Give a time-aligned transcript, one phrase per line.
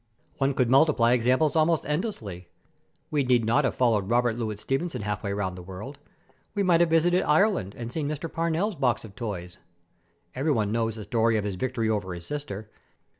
[0.39, 2.47] One could multiply examples almost endlessly.
[3.11, 5.99] We need not have followed Robert Louis Stevenson half way round the world.
[6.55, 8.27] We might have visited Ireland and seen Mr.
[8.27, 9.59] Parnell's box of toys.
[10.33, 12.71] Everybody knows the story of his victory over his sister.